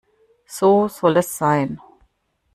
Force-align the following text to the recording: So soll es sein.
So 0.47 0.87
soll 0.87 1.17
es 1.21 1.37
sein. 1.37 1.79